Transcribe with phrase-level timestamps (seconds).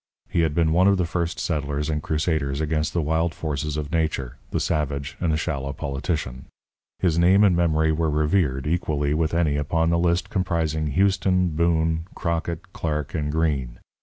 [0.29, 3.91] He had been one of the first settlers and crusaders against the wild forces of
[3.91, 6.45] nature, the savage and the shallow politician.
[6.97, 12.05] His name and memory were revered, equally with any upon the list comprising Houston, Boone,
[12.15, 13.77] Crockett, Clark, and Green.